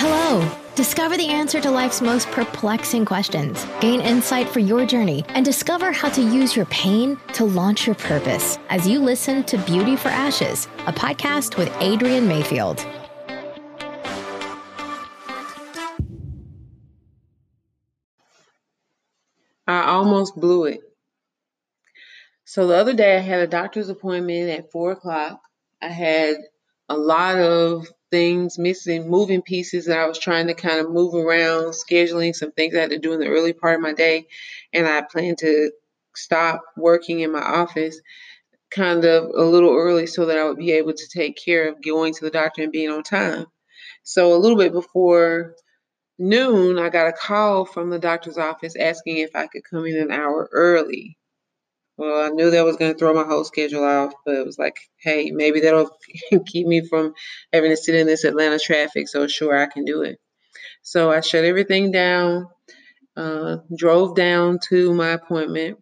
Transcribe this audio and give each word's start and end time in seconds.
Hello. 0.00 0.48
Discover 0.76 1.16
the 1.16 1.26
answer 1.26 1.60
to 1.60 1.72
life's 1.72 2.00
most 2.00 2.30
perplexing 2.30 3.04
questions. 3.04 3.66
Gain 3.80 4.00
insight 4.00 4.48
for 4.48 4.60
your 4.60 4.86
journey 4.86 5.24
and 5.30 5.44
discover 5.44 5.90
how 5.90 6.08
to 6.10 6.22
use 6.22 6.54
your 6.54 6.66
pain 6.66 7.18
to 7.32 7.44
launch 7.44 7.84
your 7.84 7.96
purpose 7.96 8.60
as 8.68 8.86
you 8.86 9.00
listen 9.00 9.42
to 9.42 9.58
Beauty 9.58 9.96
for 9.96 10.06
Ashes, 10.06 10.68
a 10.86 10.92
podcast 10.92 11.56
with 11.56 11.68
Adrian 11.80 12.28
Mayfield. 12.28 12.86
I 19.66 19.82
almost 19.82 20.36
blew 20.36 20.66
it. 20.66 20.80
So 22.44 22.68
the 22.68 22.76
other 22.76 22.94
day 22.94 23.16
I 23.16 23.20
had 23.20 23.40
a 23.40 23.48
doctor's 23.48 23.88
appointment 23.88 24.48
at 24.48 24.70
four 24.70 24.92
o'clock. 24.92 25.40
I 25.82 25.88
had 25.88 26.36
a 26.88 26.96
lot 26.96 27.40
of 27.40 27.88
things 28.10 28.58
missing, 28.58 29.08
moving 29.08 29.42
pieces 29.42 29.86
that 29.86 29.98
I 29.98 30.06
was 30.06 30.18
trying 30.18 30.48
to 30.48 30.54
kind 30.54 30.80
of 30.80 30.90
move 30.90 31.14
around, 31.14 31.72
scheduling 31.72 32.34
some 32.34 32.52
things 32.52 32.74
I 32.74 32.80
had 32.80 32.90
to 32.90 32.98
do 32.98 33.12
in 33.12 33.20
the 33.20 33.28
early 33.28 33.52
part 33.52 33.76
of 33.76 33.80
my 33.80 33.92
day. 33.92 34.26
And 34.72 34.86
I 34.86 35.02
planned 35.02 35.38
to 35.38 35.70
stop 36.16 36.62
working 36.76 37.20
in 37.20 37.32
my 37.32 37.42
office 37.42 38.00
kind 38.70 39.04
of 39.04 39.24
a 39.24 39.44
little 39.44 39.74
early 39.74 40.06
so 40.06 40.26
that 40.26 40.38
I 40.38 40.44
would 40.44 40.58
be 40.58 40.72
able 40.72 40.92
to 40.92 41.08
take 41.08 41.38
care 41.42 41.68
of 41.68 41.82
going 41.82 42.14
to 42.14 42.24
the 42.24 42.30
doctor 42.30 42.62
and 42.62 42.72
being 42.72 42.90
on 42.90 43.02
time. 43.02 43.46
So 44.02 44.34
a 44.34 44.38
little 44.38 44.58
bit 44.58 44.72
before 44.72 45.54
noon, 46.18 46.78
I 46.78 46.90
got 46.90 47.08
a 47.08 47.12
call 47.12 47.66
from 47.66 47.90
the 47.90 47.98
doctor's 47.98 48.38
office 48.38 48.76
asking 48.76 49.18
if 49.18 49.36
I 49.36 49.48
could 49.48 49.64
come 49.70 49.86
in 49.86 49.98
an 49.98 50.10
hour 50.12 50.48
early. 50.52 51.17
Well, 51.98 52.24
I 52.24 52.28
knew 52.28 52.50
that 52.50 52.64
was 52.64 52.76
going 52.76 52.92
to 52.92 52.98
throw 52.98 53.12
my 53.12 53.24
whole 53.24 53.44
schedule 53.44 53.82
off, 53.84 54.14
but 54.24 54.36
it 54.36 54.46
was 54.46 54.58
like, 54.58 54.78
hey, 54.98 55.32
maybe 55.32 55.60
that'll 55.60 55.90
keep 56.46 56.66
me 56.66 56.86
from 56.88 57.12
having 57.52 57.70
to 57.72 57.76
sit 57.76 57.96
in 57.96 58.06
this 58.06 58.24
Atlanta 58.24 58.58
traffic. 58.60 59.08
So, 59.08 59.26
sure, 59.26 59.58
I 59.58 59.66
can 59.66 59.84
do 59.84 60.02
it. 60.02 60.20
So, 60.82 61.10
I 61.10 61.20
shut 61.20 61.44
everything 61.44 61.90
down, 61.92 62.48
uh, 63.16 63.58
drove 63.76 64.16
down 64.16 64.60
to 64.68 64.94
my 64.94 65.10
appointment. 65.10 65.78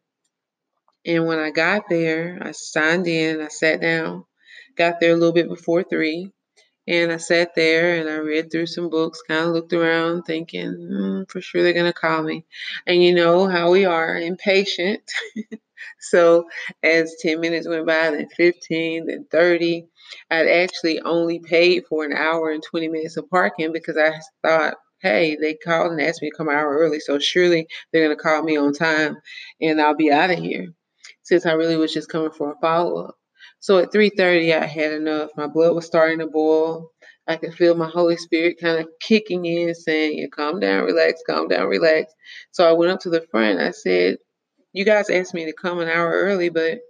And 1.06 1.26
when 1.26 1.38
I 1.38 1.50
got 1.50 1.84
there, 1.90 2.38
I 2.42 2.52
signed 2.52 3.06
in, 3.06 3.40
I 3.40 3.48
sat 3.48 3.80
down, 3.80 4.24
got 4.76 5.00
there 5.00 5.12
a 5.12 5.16
little 5.16 5.34
bit 5.34 5.48
before 5.48 5.82
three. 5.84 6.32
And 6.88 7.12
I 7.12 7.18
sat 7.18 7.54
there 7.54 7.96
and 8.00 8.08
I 8.08 8.16
read 8.16 8.50
through 8.50 8.66
some 8.66 8.90
books, 8.90 9.22
kind 9.28 9.46
of 9.46 9.52
looked 9.54 9.72
around 9.74 10.22
thinking, 10.24 10.72
mm, 10.72 11.30
for 11.30 11.40
sure 11.40 11.62
they're 11.62 11.72
going 11.74 11.86
to 11.86 11.92
call 11.92 12.22
me. 12.22 12.46
And 12.86 13.02
you 13.02 13.14
know 13.14 13.48
how 13.48 13.72
we 13.72 13.84
are, 13.84 14.16
impatient. 14.16 15.02
So 16.00 16.46
as 16.82 17.14
10 17.20 17.40
minutes 17.40 17.68
went 17.68 17.86
by, 17.86 18.10
then 18.10 18.28
15, 18.36 19.06
then 19.06 19.26
30, 19.30 19.86
I'd 20.30 20.48
actually 20.48 21.00
only 21.00 21.40
paid 21.40 21.84
for 21.88 22.04
an 22.04 22.12
hour 22.12 22.50
and 22.50 22.62
20 22.62 22.88
minutes 22.88 23.16
of 23.16 23.28
parking 23.30 23.72
because 23.72 23.96
I 23.96 24.12
thought, 24.42 24.74
hey, 25.00 25.36
they 25.40 25.54
called 25.54 25.92
and 25.92 26.00
asked 26.00 26.22
me 26.22 26.30
to 26.30 26.36
come 26.36 26.48
an 26.48 26.56
hour 26.56 26.78
early. 26.78 27.00
So 27.00 27.18
surely 27.18 27.66
they're 27.92 28.04
going 28.04 28.16
to 28.16 28.22
call 28.22 28.42
me 28.42 28.56
on 28.56 28.72
time 28.72 29.16
and 29.60 29.80
I'll 29.80 29.96
be 29.96 30.10
out 30.10 30.30
of 30.30 30.38
here 30.38 30.68
since 31.22 31.44
I 31.46 31.52
really 31.52 31.76
was 31.76 31.92
just 31.92 32.08
coming 32.08 32.30
for 32.30 32.52
a 32.52 32.60
follow 32.60 33.06
up. 33.06 33.16
So 33.58 33.78
at 33.78 33.92
3:30, 33.92 34.52
I 34.54 34.66
had 34.66 34.92
enough. 34.92 35.30
My 35.36 35.46
blood 35.46 35.74
was 35.74 35.86
starting 35.86 36.18
to 36.20 36.26
boil. 36.26 36.90
I 37.26 37.36
could 37.36 37.54
feel 37.54 37.74
my 37.74 37.88
Holy 37.88 38.16
Spirit 38.16 38.58
kind 38.60 38.78
of 38.78 38.88
kicking 39.00 39.44
in, 39.44 39.74
saying, 39.74 40.18
"You 40.18 40.28
calm 40.30 40.60
down, 40.60 40.84
relax, 40.84 41.22
calm 41.26 41.48
down, 41.48 41.66
relax." 41.66 42.12
So 42.52 42.68
I 42.68 42.72
went 42.72 42.92
up 42.92 43.00
to 43.00 43.10
the 43.10 43.26
front. 43.30 43.58
I 43.58 43.72
said, 43.72 44.18
you 44.76 44.84
guys 44.84 45.08
asked 45.08 45.32
me 45.32 45.46
to 45.46 45.54
come 45.54 45.78
an 45.78 45.88
hour 45.88 46.10
early, 46.10 46.50
but 46.50 46.80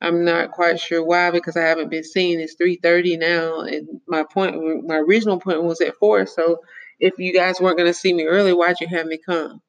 I'm 0.00 0.24
not 0.24 0.50
quite 0.50 0.80
sure 0.80 1.02
why 1.02 1.30
because 1.30 1.56
I 1.56 1.62
haven't 1.62 1.88
been 1.88 2.02
seen. 2.02 2.40
It's 2.40 2.56
3:30 2.56 3.16
now, 3.18 3.60
and 3.60 4.00
my 4.08 4.24
point, 4.24 4.84
my 4.84 4.96
original 4.96 5.36
appointment 5.36 5.68
was 5.68 5.80
at 5.80 5.94
four. 5.96 6.26
So 6.26 6.58
if 6.98 7.18
you 7.18 7.32
guys 7.32 7.60
weren't 7.60 7.78
going 7.78 7.88
to 7.88 7.94
see 7.94 8.12
me 8.12 8.24
early, 8.24 8.52
why'd 8.52 8.80
you 8.80 8.88
have 8.88 9.06
me 9.06 9.18
come? 9.24 9.62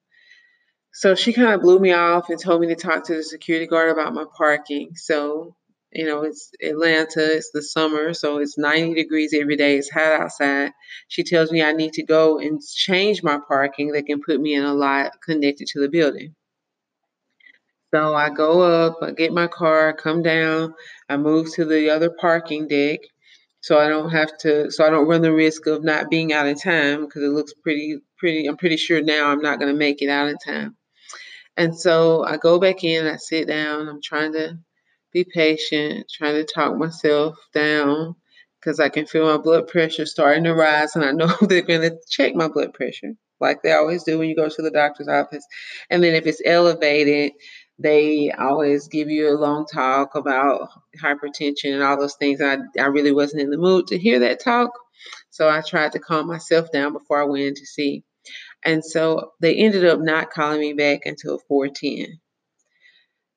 So 0.92 1.14
she 1.14 1.34
kind 1.34 1.54
of 1.54 1.62
blew 1.62 1.78
me 1.78 1.92
off 1.94 2.32
and 2.32 2.40
told 2.40 2.62
me 2.62 2.68
to 2.68 2.76
talk 2.76 3.06
to 3.06 3.16
the 3.16 3.24
security 3.24 3.68
guard 3.68 3.92
about 3.92 4.16
my 4.16 4.26
parking. 4.36 4.96
So 4.96 5.56
you 5.92 6.06
know, 6.06 6.24
it's 6.24 6.52
Atlanta, 6.62 7.36
it's 7.38 7.52
the 7.52 7.62
summer, 7.62 8.14
so 8.14 8.40
it's 8.40 8.58
90 8.58 8.96
degrees 8.96 9.34
every 9.34 9.56
day, 9.56 9.78
it's 9.78 9.90
hot 9.90 10.20
outside. 10.20 10.72
She 11.08 11.24
tells 11.24 11.52
me 11.52 11.64
I 11.64 11.74
need 11.74 11.94
to 11.94 12.04
go 12.04 12.40
and 12.40 12.60
change 12.62 13.24
my 13.24 13.40
parking 13.48 13.92
that 13.94 14.08
can 14.08 14.22
put 14.22 14.42
me 14.42 14.56
in 14.56 14.66
a 14.66 14.74
lot 14.74 15.14
connected 15.24 15.68
to 15.68 15.80
the 15.80 15.90
building. 15.90 16.36
So 17.96 18.14
I 18.14 18.30
go 18.30 18.60
up, 18.60 18.98
I 19.02 19.12
get 19.12 19.32
my 19.32 19.48
car, 19.48 19.88
I 19.88 19.94
come 19.94 20.22
down, 20.22 20.74
I 21.08 21.16
move 21.16 21.54
to 21.54 21.64
the 21.64 21.90
other 21.92 22.10
parking 22.10 22.68
deck 22.68 23.00
so 23.62 23.80
I 23.80 23.88
don't 23.88 24.10
have 24.10 24.38
to 24.40 24.70
so 24.70 24.86
I 24.86 24.90
don't 24.90 25.08
run 25.08 25.22
the 25.22 25.32
risk 25.32 25.66
of 25.66 25.82
not 25.82 26.10
being 26.10 26.34
out 26.34 26.46
in 26.46 26.58
time 26.58 27.06
because 27.06 27.24
it 27.24 27.30
looks 27.30 27.54
pretty 27.54 28.00
pretty 28.18 28.48
I'm 28.48 28.58
pretty 28.58 28.76
sure 28.76 29.02
now 29.02 29.30
I'm 29.30 29.40
not 29.40 29.60
going 29.60 29.72
to 29.72 29.80
make 29.80 30.02
it 30.02 30.10
out 30.10 30.28
in 30.28 30.36
time. 30.46 30.76
And 31.56 31.74
so 31.74 32.26
I 32.26 32.36
go 32.36 32.60
back 32.60 32.84
in, 32.84 33.08
I 33.08 33.16
sit 33.16 33.48
down, 33.48 33.88
I'm 33.88 34.02
trying 34.02 34.34
to 34.34 34.60
be 35.14 35.24
patient, 35.24 36.12
trying 36.12 36.36
to 36.36 36.44
talk 36.44 36.78
myself 36.78 37.38
down 37.54 38.16
because 38.60 38.82
I 38.82 38.90
can 38.90 39.06
feel 39.06 39.26
my 39.26 39.42
blood 39.42 39.70
pressure 39.70 40.06
starting 40.06 40.44
to 40.44 40.54
rise 40.54 40.98
and 40.98 41.06
I 41.06 41.14
know 41.14 41.34
they're 41.44 41.62
going 41.62 41.90
to 41.90 41.96
check 42.10 42.36
my 42.36 42.50
blood 42.50 42.74
pressure 42.74 43.14
like 43.40 43.62
they 43.62 43.74
always 43.74 44.04
do 44.04 44.18
when 44.18 44.30
you 44.30 44.36
go 44.36 44.50
to 44.50 44.62
the 44.62 44.72
doctor's 44.72 45.08
office. 45.08 45.46
And 45.90 46.04
then 46.04 46.16
if 46.16 46.26
it's 46.26 46.42
elevated, 46.46 47.32
they 47.78 48.32
always 48.32 48.88
give 48.88 49.10
you 49.10 49.30
a 49.30 49.38
long 49.38 49.66
talk 49.66 50.16
about 50.16 50.70
hypertension 51.02 51.74
and 51.74 51.84
all 51.84 52.00
those 52.00 52.16
things. 52.16 52.42
I, 52.42 52.58
I 52.80 52.86
really 52.86 53.12
wasn't 53.12 53.42
in 53.42 53.50
the 53.50 53.58
mood 53.58 53.88
to 53.88 53.98
hear 53.98 54.20
that 54.20 54.44
talk. 54.44 54.72
So 55.30 55.50
I 55.50 55.62
tried 55.62 55.92
to 55.94 56.00
calm 56.00 56.28
myself 56.28 56.72
down 56.72 56.94
before 56.94 57.22
I 57.22 57.26
went 57.26 57.44
in 57.44 57.56
to 57.56 57.66
see. 57.66 58.04
And 58.64 58.84
so 58.84 59.34
they 59.42 59.56
ended 59.56 59.86
up 59.86 60.00
not 60.00 60.32
calling 60.32 60.60
me 60.62 60.74
back 60.74 61.02
until 61.06 61.40
410. 61.48 62.20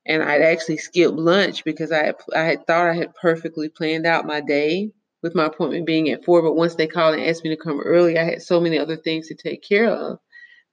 And 0.05 0.23
I'd 0.23 0.41
actually 0.41 0.77
skipped 0.77 1.15
lunch 1.15 1.63
because 1.63 1.91
I 1.91 2.05
had, 2.05 2.15
I 2.35 2.43
had 2.43 2.65
thought 2.65 2.87
I 2.87 2.93
had 2.93 3.13
perfectly 3.21 3.69
planned 3.69 4.07
out 4.07 4.25
my 4.25 4.41
day 4.41 4.91
with 5.21 5.35
my 5.35 5.45
appointment 5.45 5.85
being 5.85 6.09
at 6.09 6.23
four. 6.23 6.41
But 6.41 6.55
once 6.55 6.75
they 6.75 6.87
called 6.87 7.15
and 7.15 7.23
asked 7.23 7.43
me 7.43 7.51
to 7.51 7.61
come 7.61 7.81
early, 7.81 8.17
I 8.17 8.23
had 8.23 8.41
so 8.41 8.59
many 8.61 8.79
other 8.79 8.95
things 8.95 9.27
to 9.27 9.35
take 9.35 9.61
care 9.61 9.89
of 9.89 10.19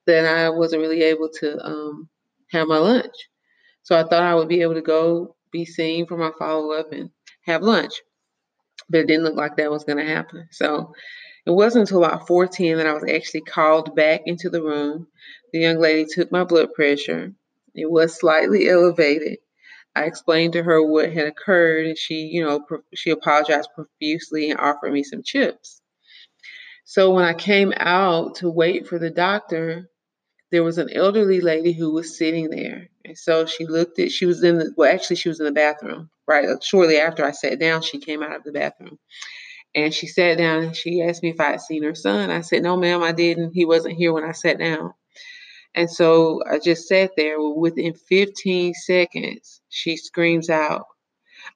that 0.07 0.25
I 0.25 0.49
wasn't 0.49 0.81
really 0.81 1.03
able 1.03 1.29
to 1.41 1.63
um, 1.63 2.09
have 2.51 2.67
my 2.67 2.77
lunch. 2.77 3.13
So 3.87 3.97
I 3.97 4.03
thought 4.03 4.21
I 4.21 4.35
would 4.35 4.49
be 4.49 4.63
able 4.63 4.73
to 4.73 4.81
go 4.81 5.37
be 5.49 5.63
seen 5.63 6.07
for 6.07 6.17
my 6.17 6.31
follow 6.37 6.73
up 6.73 6.91
and 6.91 7.09
have 7.45 7.63
lunch. 7.63 7.93
But 8.89 8.99
it 8.99 9.07
didn't 9.07 9.23
look 9.23 9.37
like 9.37 9.55
that 9.55 9.71
was 9.71 9.85
going 9.85 9.97
to 9.99 10.03
happen. 10.03 10.49
So 10.51 10.93
it 11.45 11.51
wasn't 11.51 11.83
until 11.83 12.03
about 12.03 12.27
410 12.27 12.75
that 12.75 12.85
I 12.85 12.91
was 12.91 13.09
actually 13.09 13.43
called 13.43 13.95
back 13.95 14.23
into 14.25 14.49
the 14.49 14.61
room. 14.61 15.07
The 15.53 15.59
young 15.59 15.77
lady 15.79 16.05
took 16.05 16.33
my 16.33 16.43
blood 16.43 16.73
pressure. 16.73 17.31
It 17.75 17.89
was 17.89 18.19
slightly 18.19 18.67
elevated. 18.67 19.37
I 19.95 20.03
explained 20.03 20.51
to 20.53 20.63
her 20.63 20.85
what 20.85 21.13
had 21.13 21.27
occurred, 21.27 21.85
and 21.85 21.97
she, 21.97 22.15
you 22.25 22.43
know, 22.43 22.59
she 22.93 23.11
apologized 23.11 23.69
profusely 23.73 24.51
and 24.51 24.59
offered 24.59 24.91
me 24.91 25.03
some 25.03 25.23
chips. 25.23 25.81
So 26.83 27.11
when 27.11 27.23
I 27.23 27.33
came 27.33 27.71
out 27.77 28.35
to 28.35 28.49
wait 28.49 28.85
for 28.85 28.99
the 28.99 29.11
doctor, 29.11 29.89
there 30.51 30.63
was 30.63 30.77
an 30.77 30.89
elderly 30.93 31.41
lady 31.41 31.73
who 31.73 31.91
was 31.91 32.17
sitting 32.17 32.49
there. 32.49 32.89
And 33.03 33.17
so 33.17 33.45
she 33.45 33.65
looked 33.65 33.99
at, 33.99 34.11
she 34.11 34.25
was 34.25 34.43
in 34.43 34.57
the, 34.57 34.73
well, 34.77 34.93
actually, 34.93 35.17
she 35.17 35.29
was 35.29 35.39
in 35.39 35.45
the 35.45 35.51
bathroom, 35.51 36.09
right? 36.27 36.47
Uh, 36.47 36.57
shortly 36.61 36.97
after 36.97 37.25
I 37.25 37.31
sat 37.31 37.59
down, 37.59 37.81
she 37.81 37.99
came 37.99 38.23
out 38.23 38.35
of 38.35 38.43
the 38.43 38.51
bathroom. 38.51 38.97
And 39.75 39.93
she 39.93 40.07
sat 40.07 40.37
down 40.37 40.63
and 40.63 40.75
she 40.75 41.01
asked 41.01 41.21
me 41.21 41.29
if 41.29 41.39
I 41.39 41.51
had 41.51 41.61
seen 41.61 41.83
her 41.83 41.95
son. 41.95 42.31
I 42.31 42.41
said, 42.41 42.63
No, 42.63 42.77
ma'am, 42.77 43.03
I 43.03 43.11
didn't. 43.11 43.51
He 43.53 43.65
wasn't 43.65 43.97
here 43.97 44.13
when 44.13 44.23
I 44.23 44.31
sat 44.31 44.57
down. 44.57 44.93
And 45.75 45.91
so 45.91 46.41
I 46.49 46.59
just 46.59 46.87
sat 46.87 47.11
there. 47.17 47.39
Within 47.39 47.93
15 47.93 48.73
seconds, 48.73 49.61
she 49.69 49.97
screams 49.97 50.49
out, 50.49 50.87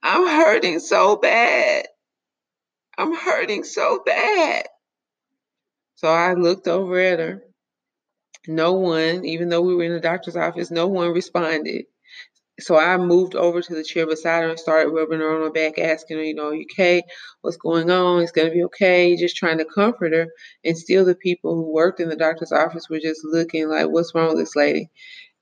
I'm 0.03 0.27
hurting 0.27 0.79
so 0.79 1.15
bad. 1.15 1.87
I'm 2.97 3.15
hurting 3.15 3.63
so 3.63 4.03
bad. 4.05 4.67
So 5.95 6.09
I 6.09 6.33
looked 6.33 6.67
over 6.67 6.99
at 6.99 7.19
her 7.19 7.43
no 8.47 8.73
one, 8.73 9.25
even 9.25 9.49
though 9.49 9.61
we 9.61 9.75
were 9.75 9.83
in 9.83 9.93
the 9.93 9.99
doctor's 9.99 10.35
office, 10.35 10.71
no 10.71 10.87
one 10.87 11.09
responded. 11.09 11.85
So 12.59 12.77
I 12.77 12.97
moved 12.97 13.35
over 13.35 13.61
to 13.61 13.75
the 13.75 13.83
chair 13.83 14.05
beside 14.05 14.43
her 14.43 14.49
and 14.49 14.59
started 14.59 14.91
rubbing 14.91 15.19
her 15.19 15.35
on 15.35 15.41
her 15.41 15.51
back, 15.51 15.79
asking 15.79 16.17
her, 16.17 16.23
you 16.23 16.35
know, 16.35 16.51
you 16.51 16.65
okay? 16.71 17.01
What's 17.41 17.57
going 17.57 17.89
on? 17.89 18.21
It's 18.21 18.31
going 18.31 18.49
to 18.49 18.53
be 18.53 18.63
okay. 18.65 19.15
Just 19.15 19.35
trying 19.35 19.57
to 19.57 19.65
comfort 19.65 20.13
her. 20.13 20.27
And 20.63 20.77
still, 20.77 21.03
the 21.03 21.15
people 21.15 21.55
who 21.55 21.73
worked 21.73 21.99
in 21.99 22.09
the 22.09 22.15
doctor's 22.15 22.51
office 22.51 22.87
were 22.89 22.99
just 22.99 23.21
looking 23.23 23.67
like, 23.67 23.89
what's 23.89 24.13
wrong 24.13 24.29
with 24.29 24.37
this 24.37 24.55
lady? 24.55 24.91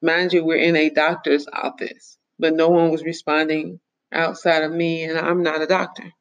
Mind 0.01 0.31
you, 0.31 0.45
we're 0.45 0.57
in 0.57 0.77
a 0.77 0.89
doctor's 0.89 1.45
office, 1.51 2.17
but 2.37 2.53
no 2.53 2.69
one 2.69 2.89
was 2.89 3.03
responding 3.03 3.81
outside 4.13 4.63
of 4.63 4.71
me, 4.71 5.03
and 5.03 5.17
I'm 5.17 5.43
not 5.43 5.61
a 5.61 5.67
doctor. 5.67 6.13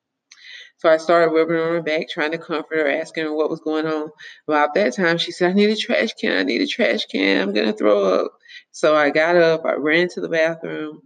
So 0.78 0.88
I 0.88 0.96
started 0.96 1.32
rubbing 1.32 1.56
on 1.56 1.72
her 1.72 1.82
back, 1.82 2.08
trying 2.08 2.32
to 2.32 2.38
comfort 2.38 2.78
her, 2.78 2.88
asking 2.88 3.24
her 3.24 3.34
what 3.34 3.50
was 3.50 3.60
going 3.60 3.86
on. 3.86 4.10
About 4.46 4.74
that 4.74 4.94
time, 4.94 5.18
she 5.18 5.32
said, 5.32 5.50
I 5.50 5.52
need 5.54 5.70
a 5.70 5.76
trash 5.76 6.14
can. 6.14 6.36
I 6.36 6.42
need 6.44 6.60
a 6.60 6.66
trash 6.66 7.06
can. 7.06 7.40
I'm 7.40 7.54
going 7.54 7.66
to 7.66 7.72
throw 7.72 8.04
up. 8.04 8.32
So 8.70 8.94
I 8.94 9.10
got 9.10 9.36
up, 9.36 9.64
I 9.64 9.74
ran 9.74 10.08
to 10.10 10.20
the 10.20 10.28
bathroom. 10.28 11.02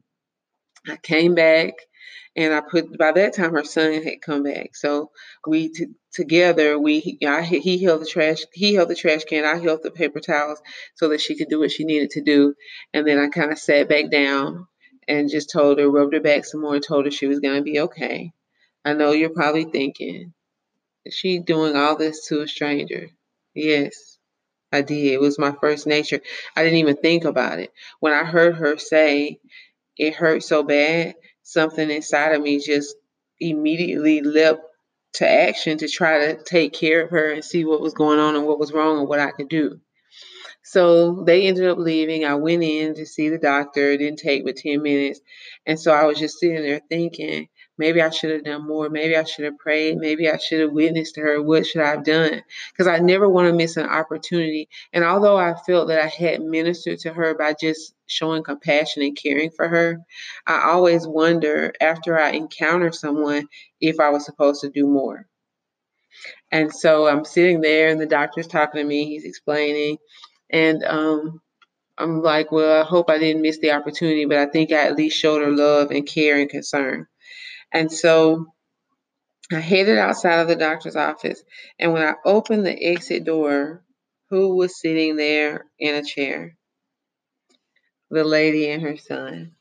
I 0.86 0.96
came 0.96 1.34
back 1.34 1.74
and 2.34 2.52
I 2.52 2.60
put 2.60 2.96
by 2.98 3.12
that 3.12 3.34
time 3.34 3.52
her 3.52 3.64
son 3.64 4.02
had 4.02 4.22
come 4.24 4.42
back. 4.42 4.74
So 4.74 5.10
we 5.46 5.68
t- 5.68 5.86
together 6.12 6.78
we 6.78 7.18
I, 7.24 7.42
he 7.42 7.82
held 7.82 8.00
the 8.00 8.06
trash 8.06 8.38
he 8.52 8.74
held 8.74 8.88
the 8.88 8.94
trash 8.94 9.24
can 9.24 9.44
I 9.44 9.58
held 9.58 9.82
the 9.82 9.90
paper 9.90 10.20
towels 10.20 10.60
so 10.94 11.08
that 11.08 11.20
she 11.20 11.36
could 11.36 11.48
do 11.48 11.60
what 11.60 11.70
she 11.70 11.84
needed 11.84 12.10
to 12.10 12.22
do, 12.22 12.54
and 12.92 13.06
then 13.06 13.18
I 13.18 13.28
kind 13.28 13.52
of 13.52 13.58
sat 13.58 13.88
back 13.88 14.10
down 14.10 14.66
and 15.08 15.30
just 15.30 15.50
told 15.50 15.78
her 15.78 15.88
rubbed 15.88 16.14
her 16.14 16.20
back 16.20 16.44
some 16.44 16.62
more 16.62 16.74
and 16.74 16.84
told 16.84 17.04
her 17.04 17.10
she 17.10 17.26
was 17.26 17.40
gonna 17.40 17.62
be 17.62 17.80
okay. 17.80 18.32
I 18.84 18.94
know 18.94 19.12
you're 19.12 19.30
probably 19.30 19.64
thinking, 19.64 20.32
is 21.04 21.14
she 21.14 21.38
doing 21.38 21.76
all 21.76 21.96
this 21.96 22.26
to 22.28 22.42
a 22.42 22.48
stranger? 22.48 23.08
Yes. 23.54 24.18
I 24.72 24.80
did. 24.82 25.12
It 25.12 25.20
was 25.20 25.38
my 25.38 25.52
first 25.60 25.86
nature. 25.86 26.20
I 26.56 26.62
didn't 26.62 26.78
even 26.78 26.96
think 26.96 27.24
about 27.24 27.58
it. 27.58 27.70
When 28.00 28.12
I 28.12 28.24
heard 28.24 28.56
her 28.56 28.78
say 28.78 29.38
it 29.98 30.14
hurt 30.14 30.42
so 30.42 30.62
bad, 30.62 31.14
something 31.42 31.90
inside 31.90 32.32
of 32.34 32.42
me 32.42 32.58
just 32.58 32.96
immediately 33.38 34.22
leapt 34.22 34.62
to 35.14 35.28
action 35.28 35.76
to 35.78 35.88
try 35.88 36.26
to 36.26 36.42
take 36.42 36.72
care 36.72 37.02
of 37.02 37.10
her 37.10 37.32
and 37.32 37.44
see 37.44 37.64
what 37.66 37.82
was 37.82 37.92
going 37.92 38.18
on 38.18 38.34
and 38.34 38.46
what 38.46 38.58
was 38.58 38.72
wrong 38.72 38.98
and 38.98 39.08
what 39.08 39.20
I 39.20 39.30
could 39.30 39.48
do. 39.48 39.78
So 40.64 41.24
they 41.24 41.46
ended 41.46 41.66
up 41.66 41.76
leaving. 41.76 42.24
I 42.24 42.36
went 42.36 42.62
in 42.62 42.94
to 42.94 43.04
see 43.04 43.28
the 43.28 43.38
doctor. 43.38 43.90
It 43.90 43.98
didn't 43.98 44.20
take 44.20 44.44
but 44.44 44.56
10 44.56 44.80
minutes. 44.82 45.20
And 45.66 45.78
so 45.78 45.92
I 45.92 46.04
was 46.06 46.18
just 46.18 46.38
sitting 46.38 46.62
there 46.62 46.80
thinking, 46.88 47.48
maybe 47.78 48.00
I 48.02 48.10
should 48.10 48.30
have 48.30 48.44
done 48.44 48.66
more. 48.66 48.88
Maybe 48.88 49.16
I 49.16 49.24
should 49.24 49.44
have 49.44 49.58
prayed. 49.58 49.98
Maybe 49.98 50.28
I 50.28 50.36
should 50.36 50.60
have 50.60 50.72
witnessed 50.72 51.14
to 51.16 51.20
her. 51.22 51.42
What 51.42 51.66
should 51.66 51.82
I 51.82 51.90
have 51.90 52.04
done? 52.04 52.42
Because 52.72 52.86
I 52.86 52.98
never 52.98 53.28
want 53.28 53.48
to 53.48 53.54
miss 53.54 53.76
an 53.76 53.86
opportunity. 53.86 54.68
And 54.92 55.04
although 55.04 55.36
I 55.36 55.54
felt 55.54 55.88
that 55.88 56.00
I 56.00 56.08
had 56.08 56.42
ministered 56.42 56.98
to 57.00 57.12
her 57.12 57.34
by 57.34 57.54
just 57.58 57.94
showing 58.06 58.42
compassion 58.42 59.02
and 59.02 59.16
caring 59.16 59.50
for 59.50 59.68
her, 59.68 59.98
I 60.46 60.70
always 60.70 61.06
wonder 61.06 61.72
after 61.80 62.18
I 62.18 62.30
encounter 62.30 62.92
someone 62.92 63.48
if 63.80 64.00
I 64.00 64.10
was 64.10 64.24
supposed 64.24 64.60
to 64.62 64.70
do 64.70 64.86
more. 64.86 65.26
And 66.50 66.72
so 66.72 67.06
I'm 67.06 67.24
sitting 67.24 67.62
there, 67.62 67.88
and 67.88 68.00
the 68.00 68.06
doctor's 68.06 68.46
talking 68.46 68.80
to 68.80 68.86
me. 68.86 69.06
He's 69.06 69.24
explaining. 69.24 69.96
And 70.50 70.84
um, 70.84 71.40
I'm 71.96 72.22
like, 72.22 72.52
well, 72.52 72.82
I 72.82 72.84
hope 72.84 73.08
I 73.08 73.18
didn't 73.18 73.42
miss 73.42 73.58
the 73.58 73.72
opportunity, 73.72 74.26
but 74.26 74.36
I 74.36 74.46
think 74.46 74.72
I 74.72 74.86
at 74.86 74.96
least 74.96 75.18
showed 75.18 75.42
her 75.42 75.50
love 75.50 75.90
and 75.90 76.06
care 76.06 76.38
and 76.38 76.50
concern. 76.50 77.06
And 77.72 77.90
so 77.90 78.46
I 79.52 79.60
headed 79.60 79.98
outside 79.98 80.40
of 80.40 80.48
the 80.48 80.56
doctor's 80.56 80.96
office. 80.96 81.42
And 81.78 81.92
when 81.92 82.02
I 82.02 82.14
opened 82.24 82.66
the 82.66 82.84
exit 82.84 83.24
door, 83.24 83.82
who 84.30 84.56
was 84.56 84.80
sitting 84.80 85.16
there 85.16 85.66
in 85.78 85.94
a 85.94 86.04
chair? 86.04 86.56
The 88.10 88.24
lady 88.24 88.70
and 88.70 88.82
her 88.82 88.96
son. 88.96 89.52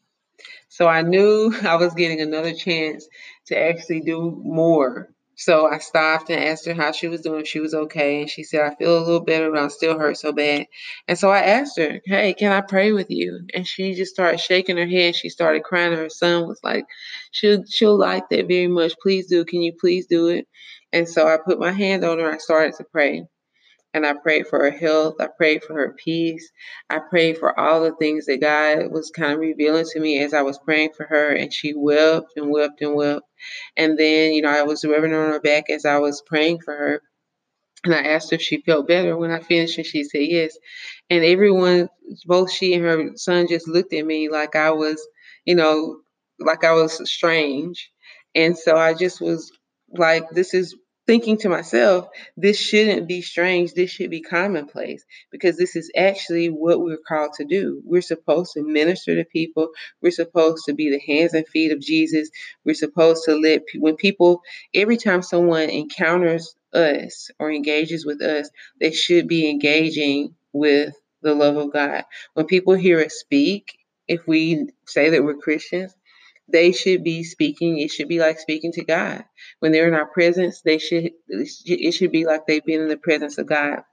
So 0.69 0.87
I 0.87 1.01
knew 1.01 1.53
I 1.63 1.75
was 1.75 1.93
getting 1.93 2.21
another 2.21 2.53
chance 2.53 3.07
to 3.47 3.57
actually 3.57 4.01
do 4.01 4.41
more 4.43 5.09
so 5.35 5.67
I 5.67 5.79
stopped 5.79 6.29
and 6.29 6.43
asked 6.43 6.65
her 6.67 6.73
how 6.73 6.91
she 6.91 7.07
was 7.07 7.21
doing, 7.21 7.41
if 7.41 7.47
she 7.47 7.59
was 7.59 7.73
okay. 7.73 8.21
And 8.21 8.29
she 8.29 8.43
said, 8.43 8.61
I 8.61 8.75
feel 8.75 8.97
a 8.97 9.01
little 9.01 9.23
better, 9.23 9.49
but 9.51 9.59
I 9.61 9.67
still 9.69 9.97
hurt 9.97 10.17
so 10.17 10.31
bad. 10.31 10.67
And 11.07 11.17
so 11.17 11.29
I 11.31 11.39
asked 11.39 11.77
her, 11.77 11.99
Hey, 12.05 12.33
can 12.33 12.51
I 12.51 12.61
pray 12.61 12.91
with 12.91 13.09
you? 13.09 13.39
And 13.53 13.65
she 13.67 13.93
just 13.95 14.13
started 14.13 14.39
shaking 14.39 14.77
her 14.77 14.85
head. 14.87 15.15
She 15.15 15.29
started 15.29 15.63
crying. 15.63 15.93
Her 15.93 16.09
son 16.09 16.47
was 16.47 16.59
like, 16.63 16.85
She'll 17.31 17.63
she'll 17.69 17.97
like 17.97 18.29
that 18.29 18.47
very 18.47 18.67
much. 18.67 18.93
Please 19.01 19.27
do. 19.27 19.43
Can 19.45 19.61
you 19.61 19.73
please 19.79 20.05
do 20.07 20.27
it? 20.27 20.47
And 20.93 21.07
so 21.09 21.27
I 21.27 21.37
put 21.37 21.59
my 21.59 21.71
hand 21.71 22.03
on 22.03 22.19
her. 22.19 22.31
I 22.31 22.37
started 22.37 22.75
to 22.77 22.83
pray. 22.83 23.25
And 23.93 24.05
I 24.05 24.13
prayed 24.13 24.47
for 24.47 24.59
her 24.59 24.71
health. 24.71 25.15
I 25.19 25.27
prayed 25.27 25.63
for 25.63 25.73
her 25.73 25.93
peace. 25.97 26.49
I 26.89 26.99
prayed 26.99 27.37
for 27.37 27.59
all 27.59 27.81
the 27.81 27.95
things 27.95 28.25
that 28.25 28.39
God 28.39 28.89
was 28.91 29.11
kind 29.11 29.33
of 29.33 29.39
revealing 29.39 29.85
to 29.91 29.99
me 29.99 30.23
as 30.23 30.33
I 30.33 30.43
was 30.43 30.59
praying 30.59 30.91
for 30.95 31.05
her. 31.05 31.31
And 31.31 31.53
she 31.53 31.73
wept 31.75 32.31
and 32.37 32.49
wept 32.49 32.81
and 32.81 32.95
wept. 32.95 33.25
And 33.75 33.97
then, 33.99 34.31
you 34.33 34.41
know, 34.41 34.49
I 34.49 34.63
was 34.63 34.85
rubbing 34.85 35.13
on 35.13 35.31
her 35.31 35.41
back 35.41 35.69
as 35.69 35.85
I 35.85 35.97
was 35.99 36.23
praying 36.25 36.59
for 36.63 36.73
her. 36.73 37.01
And 37.83 37.93
I 37.93 38.01
asked 38.03 38.31
if 38.31 38.41
she 38.41 38.61
felt 38.61 38.87
better. 38.87 39.17
When 39.17 39.31
I 39.31 39.39
finished, 39.39 39.77
and 39.77 39.85
she 39.85 40.03
said 40.03 40.21
yes. 40.21 40.57
And 41.09 41.25
everyone, 41.25 41.89
both 42.25 42.51
she 42.51 42.73
and 42.75 42.83
her 42.85 43.09
son, 43.15 43.47
just 43.47 43.67
looked 43.67 43.93
at 43.93 44.05
me 44.05 44.29
like 44.29 44.55
I 44.55 44.71
was, 44.71 45.05
you 45.45 45.55
know, 45.55 45.97
like 46.39 46.63
I 46.63 46.73
was 46.73 47.09
strange. 47.11 47.91
And 48.35 48.57
so 48.57 48.77
I 48.77 48.93
just 48.93 49.19
was 49.19 49.51
like, 49.97 50.29
this 50.29 50.53
is 50.53 50.75
thinking 51.07 51.37
to 51.37 51.49
myself, 51.49 52.07
this 52.37 52.57
shouldn't 52.57 53.07
be 53.07 53.21
strange. 53.21 53.73
This 53.73 53.89
should 53.89 54.09
be 54.09 54.21
commonplace 54.21 55.03
because 55.31 55.57
this 55.57 55.75
is 55.75 55.91
actually 55.95 56.49
what 56.49 56.79
we're 56.79 56.97
called 56.97 57.33
to 57.33 57.45
do. 57.45 57.81
We're 57.85 58.01
supposed 58.01 58.53
to 58.53 58.63
minister 58.63 59.15
to 59.15 59.25
people. 59.25 59.69
We're 60.01 60.11
supposed 60.11 60.65
to 60.65 60.73
be 60.73 60.89
the 60.89 60.99
hands 60.99 61.33
and 61.33 61.47
feet 61.47 61.71
of 61.71 61.81
Jesus. 61.81 62.29
We're 62.63 62.75
supposed 62.75 63.23
to 63.25 63.35
let, 63.35 63.63
when 63.75 63.95
people, 63.95 64.41
every 64.73 64.97
time 64.97 65.21
someone 65.21 65.69
encounters 65.69 66.55
us 66.73 67.29
or 67.39 67.51
engages 67.51 68.05
with 68.05 68.21
us, 68.21 68.49
they 68.79 68.91
should 68.91 69.27
be 69.27 69.49
engaging 69.49 70.35
with 70.53 70.93
the 71.21 71.33
love 71.33 71.57
of 71.57 71.73
God. 71.73 72.03
When 72.33 72.45
people 72.45 72.73
hear 72.73 72.99
us 72.99 73.13
speak, 73.13 73.77
if 74.07 74.27
we 74.27 74.67
say 74.85 75.11
that 75.11 75.23
we're 75.23 75.35
Christians, 75.35 75.95
they 76.51 76.71
should 76.71 77.03
be 77.03 77.23
speaking. 77.23 77.79
It 77.79 77.91
should 77.91 78.07
be 78.07 78.19
like 78.19 78.39
speaking 78.39 78.71
to 78.73 78.83
God. 78.83 79.23
When 79.59 79.71
they're 79.71 79.87
in 79.87 79.93
our 79.93 80.05
presence, 80.07 80.61
they 80.61 80.77
should 80.77 81.11
it 81.27 81.91
should 81.93 82.11
be 82.11 82.25
like 82.25 82.45
they've 82.45 82.65
been 82.65 82.81
in 82.81 82.89
the 82.89 82.97
presence 82.97 83.37
of 83.37 83.47
God. 83.47 83.83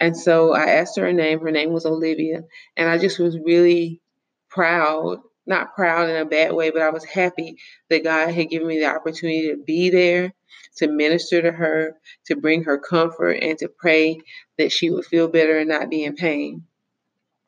And 0.00 0.16
so 0.16 0.52
I 0.52 0.66
asked 0.66 0.96
her 0.96 1.06
her 1.06 1.12
name. 1.12 1.40
Her 1.40 1.50
name 1.50 1.72
was 1.72 1.86
Olivia, 1.86 2.42
and 2.76 2.88
I 2.88 2.98
just 2.98 3.18
was 3.18 3.38
really 3.38 4.00
proud. 4.48 5.18
Not 5.46 5.74
proud 5.74 6.08
in 6.08 6.16
a 6.16 6.24
bad 6.24 6.54
way, 6.54 6.70
but 6.70 6.80
I 6.80 6.88
was 6.88 7.04
happy 7.04 7.58
that 7.90 8.04
God 8.04 8.30
had 8.30 8.48
given 8.48 8.66
me 8.66 8.78
the 8.78 8.86
opportunity 8.86 9.50
to 9.50 9.62
be 9.62 9.90
there, 9.90 10.32
to 10.76 10.86
minister 10.86 11.42
to 11.42 11.52
her, 11.52 11.98
to 12.26 12.36
bring 12.36 12.64
her 12.64 12.78
comfort, 12.78 13.42
and 13.42 13.58
to 13.58 13.68
pray 13.68 14.20
that 14.56 14.72
she 14.72 14.88
would 14.88 15.04
feel 15.04 15.28
better 15.28 15.58
and 15.58 15.68
not 15.68 15.90
be 15.90 16.04
in 16.04 16.14
pain. 16.14 16.64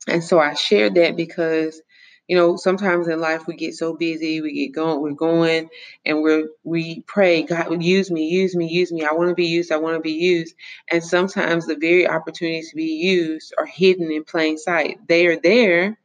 And 0.06 0.22
so 0.22 0.38
I 0.38 0.54
shared 0.54 0.94
that 0.96 1.16
because 1.16 1.80
you 2.28 2.36
know, 2.36 2.56
sometimes 2.56 3.06
in 3.06 3.20
life 3.20 3.46
we 3.46 3.54
get 3.54 3.74
so 3.74 3.94
busy, 3.94 4.40
we 4.40 4.52
get 4.52 4.74
going, 4.74 5.00
we're 5.00 5.12
going, 5.12 5.68
and 6.04 6.22
we're 6.22 6.48
we 6.64 7.02
pray, 7.02 7.42
God, 7.42 7.82
use 7.82 8.10
me, 8.10 8.28
use 8.28 8.56
me, 8.56 8.68
use 8.68 8.92
me. 8.92 9.04
I 9.04 9.12
want 9.12 9.28
to 9.28 9.34
be 9.34 9.46
used. 9.46 9.70
I 9.70 9.76
want 9.76 9.96
to 9.96 10.00
be 10.00 10.12
used. 10.12 10.54
And 10.90 11.04
sometimes 11.04 11.66
the 11.66 11.76
very 11.76 12.08
opportunities 12.08 12.70
to 12.70 12.76
be 12.76 12.94
used 12.94 13.54
are 13.56 13.66
hidden 13.66 14.10
in 14.10 14.24
plain 14.24 14.58
sight. 14.58 14.98
They 15.06 15.26
are 15.26 15.38
there. 15.40 15.98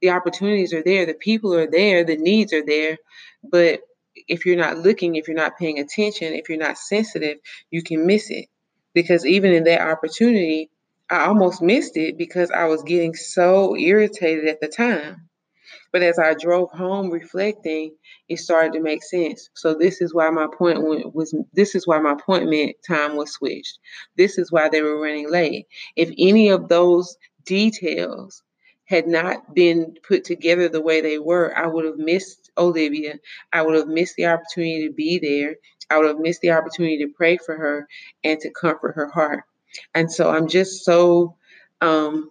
The 0.00 0.10
opportunities 0.10 0.72
are 0.72 0.82
there. 0.82 1.06
The 1.06 1.14
people 1.14 1.54
are 1.54 1.70
there. 1.70 2.04
The 2.04 2.16
needs 2.16 2.52
are 2.52 2.64
there. 2.66 2.98
But 3.44 3.82
if 4.14 4.46
you're 4.46 4.56
not 4.56 4.78
looking, 4.78 5.14
if 5.14 5.28
you're 5.28 5.36
not 5.36 5.58
paying 5.58 5.78
attention, 5.78 6.32
if 6.32 6.48
you're 6.48 6.58
not 6.58 6.76
sensitive, 6.76 7.38
you 7.70 7.82
can 7.82 8.06
miss 8.06 8.30
it. 8.30 8.46
Because 8.94 9.24
even 9.24 9.52
in 9.52 9.64
that 9.64 9.80
opportunity, 9.80 10.70
I 11.08 11.26
almost 11.26 11.62
missed 11.62 11.96
it 11.96 12.18
because 12.18 12.50
I 12.50 12.64
was 12.64 12.82
getting 12.82 13.14
so 13.14 13.76
irritated 13.76 14.48
at 14.48 14.60
the 14.60 14.68
time. 14.68 15.28
But 15.92 16.02
as 16.02 16.18
I 16.18 16.34
drove 16.34 16.70
home 16.70 17.10
reflecting, 17.10 17.94
it 18.28 18.38
started 18.38 18.72
to 18.72 18.80
make 18.80 19.02
sense. 19.02 19.50
So 19.54 19.74
this 19.74 20.00
is 20.00 20.14
why 20.14 20.30
my 20.30 20.44
appointment 20.44 21.14
was 21.14 21.34
this 21.52 21.74
is 21.74 21.86
why 21.86 21.98
my 21.98 22.12
appointment 22.12 22.76
time 22.86 23.16
was 23.16 23.32
switched. 23.32 23.78
This 24.16 24.38
is 24.38 24.50
why 24.50 24.68
they 24.68 24.82
were 24.82 25.00
running 25.00 25.30
late. 25.30 25.66
If 25.96 26.10
any 26.18 26.48
of 26.48 26.68
those 26.68 27.16
details 27.44 28.42
had 28.86 29.06
not 29.06 29.54
been 29.54 29.96
put 30.06 30.24
together 30.24 30.68
the 30.68 30.80
way 30.80 31.00
they 31.00 31.18
were, 31.18 31.56
I 31.56 31.66
would 31.66 31.84
have 31.84 31.98
missed 31.98 32.50
Olivia. 32.58 33.18
I 33.52 33.62
would 33.62 33.74
have 33.74 33.88
missed 33.88 34.16
the 34.16 34.26
opportunity 34.26 34.86
to 34.86 34.92
be 34.92 35.18
there. 35.18 35.56
I 35.90 35.98
would 35.98 36.08
have 36.08 36.18
missed 36.18 36.40
the 36.40 36.50
opportunity 36.50 36.98
to 36.98 37.12
pray 37.12 37.36
for 37.36 37.56
her 37.56 37.86
and 38.24 38.40
to 38.40 38.50
comfort 38.50 38.92
her 38.96 39.08
heart. 39.08 39.44
And 39.94 40.10
so 40.10 40.30
I'm 40.30 40.48
just 40.48 40.84
so 40.84 41.36
um, 41.80 42.30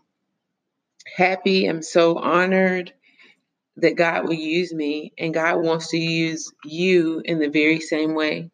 happy. 1.15 1.65
I'm 1.65 1.81
so 1.81 2.17
honored 2.17 2.93
that 3.77 3.95
God 3.95 4.25
will 4.25 4.33
use 4.33 4.73
me 4.73 5.13
and 5.17 5.33
God 5.33 5.63
wants 5.63 5.89
to 5.89 5.97
use 5.97 6.51
you 6.65 7.21
in 7.23 7.39
the 7.39 7.49
very 7.49 7.79
same 7.79 8.13
way. 8.13 8.49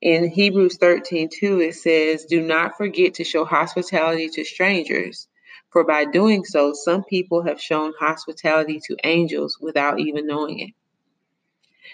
In 0.00 0.28
Hebrews 0.28 0.76
13 0.76 1.30
2, 1.32 1.60
it 1.60 1.74
says, 1.74 2.26
Do 2.26 2.42
not 2.42 2.76
forget 2.76 3.14
to 3.14 3.24
show 3.24 3.44
hospitality 3.44 4.28
to 4.30 4.44
strangers, 4.44 5.28
for 5.70 5.84
by 5.84 6.04
doing 6.04 6.44
so, 6.44 6.72
some 6.74 7.04
people 7.04 7.42
have 7.44 7.60
shown 7.60 7.94
hospitality 7.98 8.80
to 8.86 8.96
angels 9.02 9.58
without 9.60 10.00
even 10.00 10.26
knowing 10.26 10.58
it. 10.58 10.70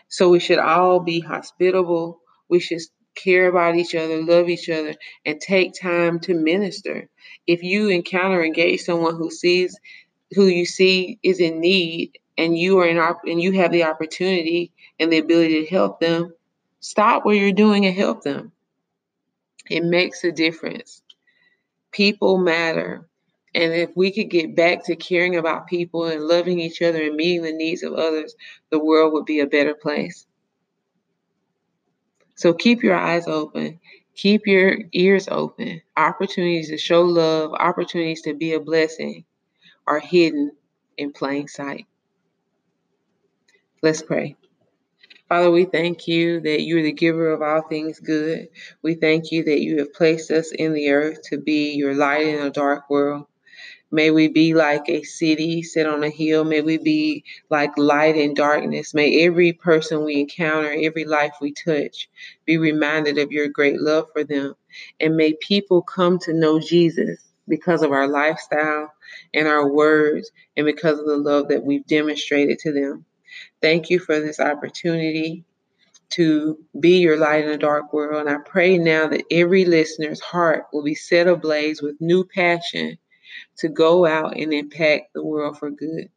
So 0.09 0.29
we 0.29 0.41
should 0.41 0.59
all 0.59 1.01
be 1.01 1.21
hospitable. 1.21 2.21
We 2.49 2.59
should 2.59 2.81
care 3.15 3.49
about 3.49 3.77
each 3.77 3.95
other, 3.95 4.23
love 4.23 4.49
each 4.49 4.69
other, 4.69 4.95
and 5.25 5.41
take 5.41 5.73
time 5.81 6.19
to 6.21 6.35
minister. 6.35 7.09
If 7.47 7.63
you 7.63 7.89
encounter 7.89 8.43
engage 8.43 8.81
someone 8.81 9.17
who 9.17 9.31
sees 9.31 9.79
who 10.33 10.47
you 10.47 10.65
see 10.65 11.19
is 11.23 11.41
in 11.41 11.61
need 11.61 12.19
and 12.41 12.57
you 12.57 12.79
are 12.79 12.87
in 12.87 12.97
op- 12.97 13.27
and 13.27 13.41
you 13.41 13.53
have 13.53 13.71
the 13.71 13.85
opportunity 13.85 14.73
and 14.99 15.13
the 15.13 15.19
ability 15.19 15.63
to 15.63 15.71
help 15.71 16.01
them, 16.01 16.33
stop 16.81 17.25
what 17.25 17.37
you're 17.37 17.53
doing 17.53 17.85
and 17.85 17.95
help 17.95 18.23
them. 18.23 18.51
It 19.69 19.85
makes 19.85 20.25
a 20.25 20.33
difference. 20.33 21.03
People 21.93 22.39
matter. 22.39 23.07
And 23.55 23.75
if 23.75 23.95
we 23.95 24.11
could 24.11 24.31
get 24.31 24.57
back 24.57 24.87
to 24.87 24.97
caring 24.97 25.37
about 25.37 25.67
people 25.67 26.07
and 26.07 26.23
loving 26.23 26.61
each 26.61 26.81
other 26.81 27.03
and 27.03 27.15
meeting 27.15 27.43
the 27.43 27.53
needs 27.53 27.83
of 27.83 27.93
others, 27.93 28.35
the 28.71 28.83
world 28.83 29.13
would 29.13 29.27
be 29.27 29.41
a 29.41 29.47
better 29.47 29.75
place. 29.75 30.27
So 32.37 32.55
keep 32.55 32.83
your 32.83 32.97
eyes 32.97 33.27
open, 33.27 33.81
keep 34.15 34.47
your 34.47 34.79
ears 34.93 35.29
open. 35.31 35.83
Opportunities 35.95 36.71
to 36.71 36.79
show 36.79 37.03
love, 37.03 37.53
opportunities 37.53 38.23
to 38.23 38.33
be 38.33 38.55
a 38.55 38.61
blessing 38.61 39.27
are 39.87 40.01
hidden 40.01 40.53
in 40.97 41.13
plain 41.13 41.47
sight. 41.47 41.87
Let's 43.83 44.03
pray. 44.03 44.37
Father, 45.31 45.51
we 45.51 45.65
thank 45.65 46.07
you 46.07 46.41
that 46.41 46.63
you're 46.63 46.83
the 46.83 46.93
giver 46.93 47.31
of 47.31 47.41
all 47.41 47.63
things 47.63 47.99
good. 47.99 48.49
We 48.83 48.95
thank 48.95 49.33
you 49.33 49.45
that 49.45 49.61
you 49.61 49.79
have 49.79 49.95
placed 49.95 50.31
us 50.31 50.53
in 50.53 50.75
the 50.75 50.91
earth 50.91 51.23
to 51.31 51.39
be 51.39 51.73
your 51.73 51.95
light 51.95 52.27
in 52.27 52.41
a 52.41 52.51
dark 52.51 52.91
world. 52.91 53.27
May 53.91 54.11
we 54.11 54.29
be 54.29 54.53
like 54.53 54.89
a 54.89 55.03
city 55.03 55.63
set 55.63 55.87
on 55.87 56.05
a 56.05 56.11
hill. 56.11 56.45
May 56.45 56.61
we 56.61 56.77
be 56.77 57.25
like 57.49 57.79
light 57.79 58.17
in 58.17 58.35
darkness. 58.35 58.93
May 58.93 59.25
every 59.25 59.55
person 59.55 60.05
we 60.05 60.21
encounter, 60.21 60.77
every 60.79 61.07
life 61.07 61.33
we 61.41 61.53
touch, 61.53 62.11
be 62.45 62.59
reminded 62.59 63.17
of 63.17 63.33
your 63.33 63.49
great 63.49 63.81
love 63.81 64.09
for 64.13 64.25
them. 64.25 64.55
And 65.01 65.17
may 65.17 65.33
people 65.33 65.81
come 65.81 66.19
to 66.21 66.35
know 66.35 66.61
Jesus 66.61 67.19
because 67.49 67.83
of 67.83 67.93
our 67.93 68.07
lifestyle 68.07 68.93
and 69.33 69.49
our 69.49 69.73
words 69.73 70.31
and 70.57 70.67
because 70.67 70.99
of 70.99 71.07
the 71.07 71.17
love 71.17 71.49
that 71.49 71.65
we've 71.65 71.87
demonstrated 71.87 72.59
to 72.61 72.73
them. 72.73 73.07
Thank 73.63 73.91
you 73.91 73.99
for 73.99 74.21
this 74.21 74.41
opportunity 74.41 75.45
to 76.11 76.59
be 76.79 76.99
your 76.99 77.17
light 77.17 77.45
in 77.45 77.51
a 77.51 77.59
dark 77.59 77.93
world. 77.93 78.27
And 78.27 78.37
I 78.37 78.39
pray 78.43 78.79
now 78.79 79.09
that 79.09 79.25
every 79.31 79.65
listener's 79.65 80.21
heart 80.21 80.67
will 80.73 80.83
be 80.83 80.95
set 80.95 81.29
ablaze 81.29 81.83
with 81.83 82.01
new 82.01 82.25
passion 82.25 82.99
to 83.59 83.69
go 83.69 84.07
out 84.07 84.37
and 84.37 84.53
impact 84.53 85.13
the 85.15 85.25
world 85.25 85.59
for 85.59 85.71
good. 85.71 86.11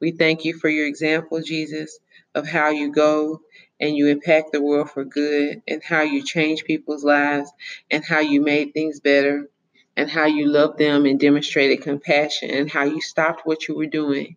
We 0.00 0.12
thank 0.12 0.44
you 0.44 0.54
for 0.58 0.68
your 0.68 0.86
example, 0.86 1.40
Jesus, 1.40 1.98
of 2.34 2.46
how 2.46 2.70
you 2.70 2.92
go 2.92 3.40
and 3.80 3.96
you 3.96 4.08
impact 4.08 4.52
the 4.52 4.62
world 4.62 4.90
for 4.90 5.04
good 5.04 5.62
and 5.68 5.82
how 5.82 6.02
you 6.02 6.24
change 6.24 6.64
people's 6.64 7.04
lives 7.04 7.50
and 7.90 8.04
how 8.04 8.20
you 8.20 8.40
made 8.40 8.72
things 8.72 9.00
better 9.00 9.48
and 9.96 10.10
how 10.10 10.26
you 10.26 10.46
loved 10.46 10.78
them 10.78 11.06
and 11.06 11.20
demonstrated 11.20 11.82
compassion 11.82 12.50
and 12.50 12.70
how 12.70 12.84
you 12.84 13.00
stopped 13.00 13.46
what 13.46 13.68
you 13.68 13.76
were 13.76 13.86
doing 13.86 14.36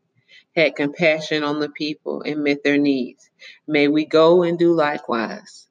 had 0.55 0.75
compassion 0.75 1.43
on 1.43 1.59
the 1.59 1.69
people 1.69 2.21
and 2.21 2.43
met 2.43 2.63
their 2.63 2.77
needs. 2.77 3.29
May 3.67 3.87
we 3.87 4.05
go 4.05 4.43
and 4.43 4.57
do 4.57 4.73
likewise. 4.73 5.67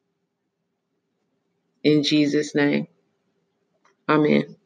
In 1.83 2.03
Jesus' 2.03 2.55
name, 2.55 2.89
Amen. 4.09 4.57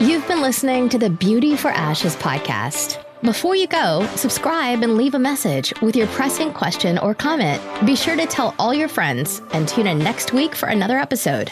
You've 0.00 0.26
been 0.28 0.42
listening 0.42 0.88
to 0.90 0.98
the 0.98 1.10
Beauty 1.10 1.56
for 1.56 1.68
Ashes 1.68 2.14
podcast. 2.16 3.02
Before 3.22 3.56
you 3.56 3.66
go, 3.66 4.06
subscribe 4.14 4.82
and 4.82 4.96
leave 4.96 5.14
a 5.14 5.18
message 5.18 5.72
with 5.82 5.96
your 5.96 6.06
pressing 6.08 6.52
question 6.52 6.98
or 6.98 7.14
comment. 7.14 7.60
Be 7.84 7.96
sure 7.96 8.14
to 8.14 8.26
tell 8.26 8.54
all 8.60 8.72
your 8.72 8.88
friends 8.88 9.42
and 9.52 9.66
tune 9.66 9.88
in 9.88 9.98
next 9.98 10.32
week 10.32 10.54
for 10.54 10.68
another 10.68 10.98
episode. 10.98 11.50